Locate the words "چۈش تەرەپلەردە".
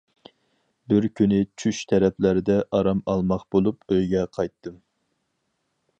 1.63-2.57